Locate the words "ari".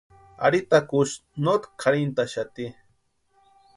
0.45-0.59